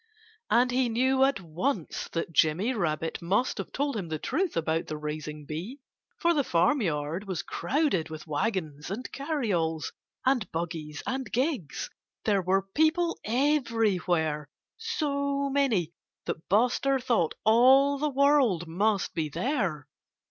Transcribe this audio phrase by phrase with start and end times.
[0.49, 4.87] And he knew at once that Jimmy Rabbit must have told him the truth about
[4.87, 5.79] the raising bee,
[6.17, 9.93] for the farmyard was crowded with wagons and carryalls
[10.25, 11.91] and buggies and gigs.
[12.25, 15.93] There were people everywhere so many
[16.25, 19.87] that Buster thought all the world must be there.